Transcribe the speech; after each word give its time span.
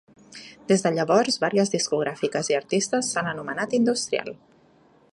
Des 0.71 0.83
de 0.85 0.91
llavors, 0.95 1.37
varies 1.43 1.71
discogràfiques 1.75 2.51
i 2.55 2.59
artistes 2.63 3.13
s'han 3.13 3.33
anomenat 3.37 3.81
"industrial". 3.83 4.35